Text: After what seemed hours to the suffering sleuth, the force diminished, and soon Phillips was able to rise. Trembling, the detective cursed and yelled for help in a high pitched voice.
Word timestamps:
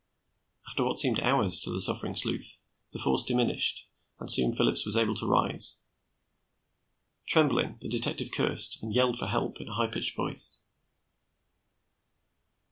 After 0.67 0.83
what 0.83 0.97
seemed 0.97 1.19
hours 1.19 1.61
to 1.61 1.69
the 1.69 1.79
suffering 1.79 2.15
sleuth, 2.15 2.63
the 2.91 2.97
force 2.97 3.23
diminished, 3.23 3.87
and 4.19 4.31
soon 4.31 4.51
Phillips 4.51 4.83
was 4.83 4.97
able 4.97 5.13
to 5.13 5.27
rise. 5.27 5.81
Trembling, 7.27 7.77
the 7.81 7.87
detective 7.87 8.31
cursed 8.31 8.81
and 8.81 8.95
yelled 8.95 9.19
for 9.19 9.27
help 9.27 9.61
in 9.61 9.67
a 9.67 9.75
high 9.75 9.85
pitched 9.85 10.15
voice. 10.15 10.63